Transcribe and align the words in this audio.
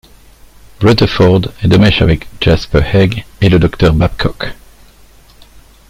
Rutherford 0.81 1.53
est 1.61 1.67
de 1.67 1.77
mèche 1.77 2.01
avec 2.01 2.27
Jasper 2.41 2.79
Haig 2.91 3.23
et 3.39 3.49
le 3.49 3.59
Docteur 3.59 3.93
Babcock. 3.93 4.51